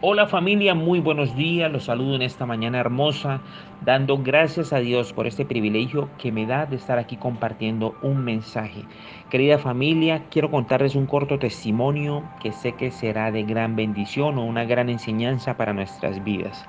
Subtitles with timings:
[0.00, 3.40] Hola familia, muy buenos días, los saludo en esta mañana hermosa,
[3.80, 8.22] dando gracias a Dios por este privilegio que me da de estar aquí compartiendo un
[8.22, 8.88] mensaje.
[9.30, 14.44] Querida familia, quiero contarles un corto testimonio que sé que será de gran bendición o
[14.44, 16.68] una gran enseñanza para nuestras vidas.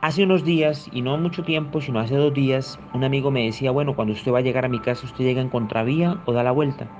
[0.00, 3.70] Hace unos días, y no mucho tiempo, sino hace dos días, un amigo me decía,
[3.70, 6.42] bueno, cuando usted va a llegar a mi casa, ¿usted llega en contravía o da
[6.42, 6.90] la vuelta?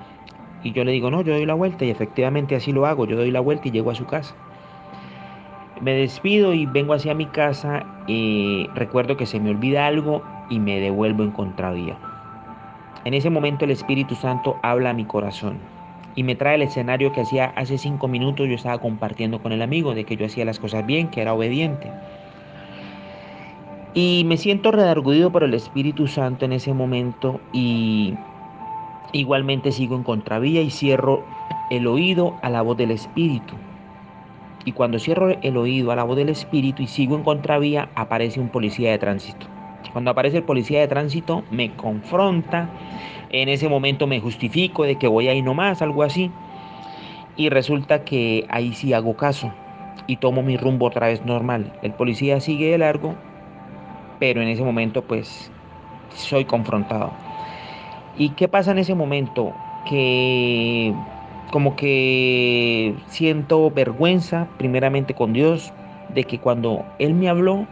[0.60, 3.16] Y yo le digo, no, yo doy la vuelta y efectivamente así lo hago, yo
[3.16, 4.36] doy la vuelta y llego a su casa.
[5.80, 10.58] Me despido y vengo hacia mi casa y recuerdo que se me olvida algo y
[10.58, 11.96] me devuelvo en contravía.
[13.04, 15.58] En ese momento el Espíritu Santo habla a mi corazón
[16.16, 19.62] y me trae el escenario que hacía hace cinco minutos yo estaba compartiendo con el
[19.62, 21.88] amigo de que yo hacía las cosas bien, que era obediente.
[23.94, 28.14] Y me siento redarguido por el Espíritu Santo en ese momento y
[29.12, 31.24] igualmente sigo en contravía y cierro
[31.70, 33.54] el oído a la voz del Espíritu.
[34.68, 38.38] Y cuando cierro el oído a la voz del Espíritu y sigo en contravía, aparece
[38.38, 39.46] un policía de tránsito.
[39.94, 42.68] Cuando aparece el policía de tránsito, me confronta.
[43.30, 46.30] En ese momento me justifico de que voy ahí nomás, algo así.
[47.34, 49.50] Y resulta que ahí sí hago caso
[50.06, 51.72] y tomo mi rumbo otra vez normal.
[51.80, 53.14] El policía sigue de largo,
[54.18, 55.50] pero en ese momento pues
[56.14, 57.10] soy confrontado.
[58.18, 59.54] ¿Y qué pasa en ese momento?
[59.88, 60.92] Que
[61.50, 65.72] como que siento vergüenza primeramente con Dios
[66.14, 67.66] de que cuando Él me habló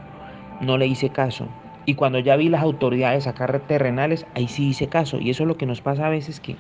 [0.61, 1.47] no le hice caso.
[1.85, 5.21] Y cuando ya vi las autoridades acá terrenales, ahí sí hice caso.
[5.21, 6.57] Y eso es lo que nos pasa a veces que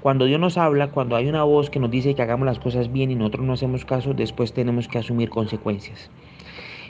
[0.00, 2.92] cuando Dios nos habla, cuando hay una voz que nos dice que hagamos las cosas
[2.92, 6.10] bien y nosotros no hacemos caso, después tenemos que asumir consecuencias.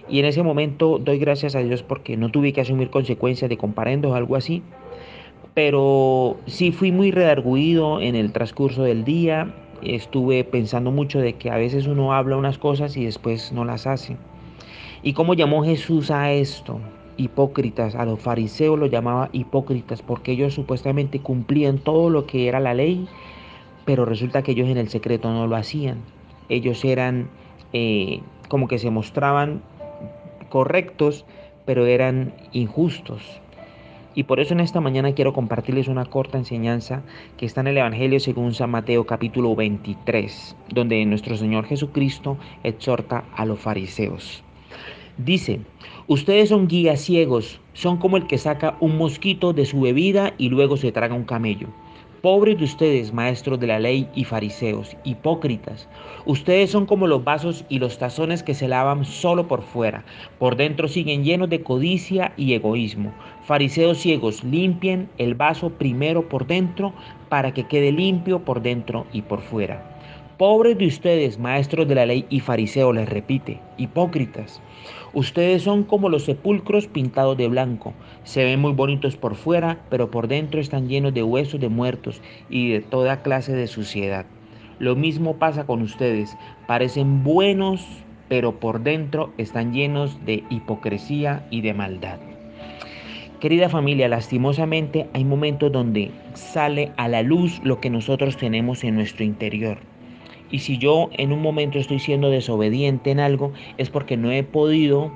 [0.08, 3.58] Y en ese momento doy gracias a Dios porque no tuve que asumir consecuencias de
[3.58, 4.62] comparendos o algo así,
[5.58, 9.52] pero sí fui muy redarguido en el transcurso del día.
[9.82, 13.88] Estuve pensando mucho de que a veces uno habla unas cosas y después no las
[13.88, 14.16] hace.
[15.02, 16.78] ¿Y cómo llamó Jesús a esto?
[17.16, 22.60] Hipócritas, a los fariseos los llamaba hipócritas porque ellos supuestamente cumplían todo lo que era
[22.60, 23.08] la ley,
[23.84, 25.98] pero resulta que ellos en el secreto no lo hacían.
[26.48, 27.30] Ellos eran
[27.72, 29.60] eh, como que se mostraban
[30.50, 31.24] correctos,
[31.64, 33.40] pero eran injustos.
[34.14, 37.02] Y por eso en esta mañana quiero compartirles una corta enseñanza
[37.36, 43.24] que está en el Evangelio según San Mateo capítulo 23, donde nuestro Señor Jesucristo exhorta
[43.36, 44.42] a los fariseos.
[45.18, 45.60] Dice,
[46.06, 50.48] ustedes son guías ciegos, son como el que saca un mosquito de su bebida y
[50.48, 51.68] luego se traga un camello.
[52.22, 55.88] Pobres de ustedes, maestros de la ley y fariseos, hipócritas.
[56.26, 60.04] Ustedes son como los vasos y los tazones que se lavan solo por fuera.
[60.40, 63.14] Por dentro siguen llenos de codicia y egoísmo.
[63.44, 66.92] Fariseos ciegos, limpien el vaso primero por dentro
[67.28, 69.97] para que quede limpio por dentro y por fuera.
[70.38, 74.62] Pobres de ustedes, maestros de la ley y fariseos, les repite, hipócritas.
[75.12, 77.92] Ustedes son como los sepulcros pintados de blanco.
[78.22, 82.22] Se ven muy bonitos por fuera, pero por dentro están llenos de huesos de muertos
[82.48, 84.26] y de toda clase de suciedad.
[84.78, 86.36] Lo mismo pasa con ustedes.
[86.68, 87.84] Parecen buenos,
[88.28, 92.20] pero por dentro están llenos de hipocresía y de maldad.
[93.40, 98.94] Querida familia, lastimosamente hay momentos donde sale a la luz lo que nosotros tenemos en
[98.94, 99.78] nuestro interior.
[100.50, 104.42] Y si yo en un momento estoy siendo desobediente en algo, es porque no he
[104.42, 105.12] podido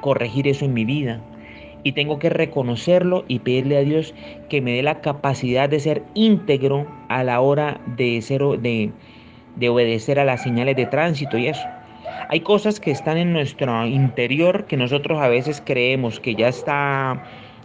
[0.00, 1.20] corregir eso en mi vida.
[1.82, 4.14] Y tengo que reconocerlo y pedirle a Dios
[4.48, 8.90] que me dé la capacidad de ser íntegro a la hora de, ser, de,
[9.56, 11.66] de obedecer a las señales de tránsito y eso.
[12.30, 17.22] Hay cosas que están en nuestro interior que nosotros a veces creemos que ya está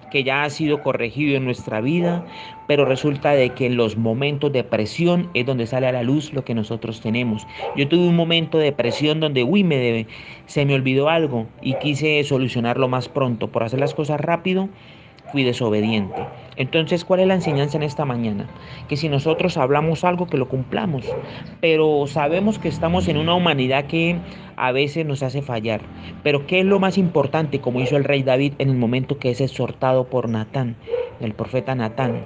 [0.10, 2.26] que ya ha sido corregido en nuestra vida,
[2.66, 6.34] pero resulta de que en los momentos de presión es donde sale a la luz
[6.34, 7.48] lo que nosotros tenemos.
[7.74, 10.08] Yo tuve un momento de presión donde, uy, me debe,
[10.46, 13.52] se me olvidó algo y quise solucionarlo más pronto.
[13.52, 14.70] Por hacer las cosas rápido,
[15.32, 16.26] fui desobediente.
[16.56, 18.48] Entonces, ¿cuál es la enseñanza en esta mañana?
[18.88, 21.06] Que si nosotros hablamos algo, que lo cumplamos.
[21.62, 24.18] Pero sabemos que estamos en una humanidad que
[24.58, 25.82] a veces nos hace fallar.
[26.22, 29.32] Pero ¿qué es lo más importante, como hizo el rey David en el momento que
[29.32, 30.76] es exhortado por Natán,
[31.22, 32.26] el profeta Natán?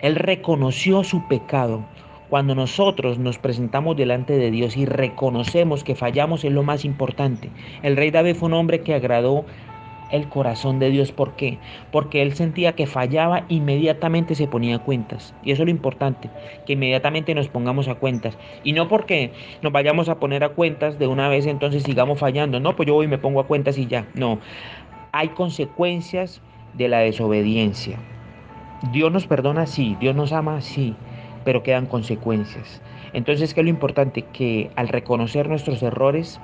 [0.00, 1.84] Él reconoció su pecado.
[2.30, 7.50] Cuando nosotros nos presentamos delante de Dios y reconocemos que fallamos es lo más importante.
[7.82, 9.44] El rey David fue un hombre que agradó
[10.10, 11.12] el corazón de Dios.
[11.12, 11.58] ¿Por qué?
[11.90, 15.34] Porque él sentía que fallaba, inmediatamente se ponía a cuentas.
[15.42, 16.30] Y eso es lo importante,
[16.66, 18.38] que inmediatamente nos pongamos a cuentas.
[18.62, 22.60] Y no porque nos vayamos a poner a cuentas de una vez entonces sigamos fallando.
[22.60, 24.06] No, pues yo voy y me pongo a cuentas y ya.
[24.14, 24.38] No,
[25.12, 26.40] hay consecuencias
[26.74, 27.98] de la desobediencia.
[28.92, 30.94] Dios nos perdona, sí, Dios nos ama, sí,
[31.44, 32.82] pero quedan consecuencias.
[33.12, 34.22] Entonces, ¿qué es lo importante?
[34.22, 36.40] Que al reconocer nuestros errores,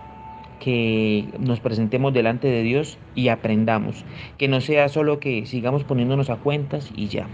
[0.60, 4.04] que nos presentemos delante de Dios y aprendamos.
[4.38, 7.26] Que no sea solo que sigamos poniéndonos a cuentas y ya.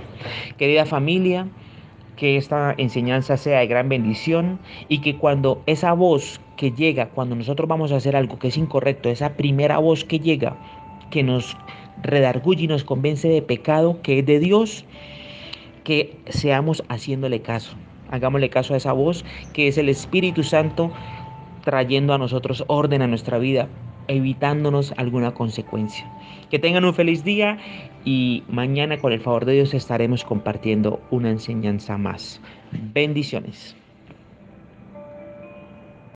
[0.57, 1.49] Querida familia,
[2.17, 4.59] que esta enseñanza sea de gran bendición
[4.89, 8.57] y que cuando esa voz que llega, cuando nosotros vamos a hacer algo que es
[8.57, 10.57] incorrecto, esa primera voz que llega,
[11.11, 11.57] que nos
[12.03, 14.85] redarguye y nos convence de pecado, que es de Dios,
[15.85, 17.77] que seamos haciéndole caso.
[18.11, 20.93] Hagámosle caso a esa voz que es el Espíritu Santo
[21.67, 23.69] trayendo a nosotros orden a nuestra vida,
[24.07, 26.09] evitándonos alguna consecuencia.
[26.49, 27.59] Que tengan un feliz día
[28.05, 32.41] y mañana con el favor de Dios estaremos compartiendo una enseñanza más.
[32.95, 33.75] Bendiciones.